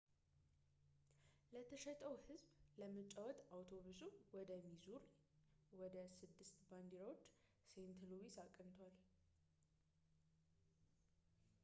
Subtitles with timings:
[1.53, 2.47] ለተሸጠው ህዝብ
[2.81, 3.99] ለመጫወት አውቶቡሱ
[4.37, 5.01] ወደ ሚዙሪ
[5.81, 7.21] ወደ ስድስት ባንዲራዎች
[7.73, 8.95] ሴንት ሉዊስ አቅንቷል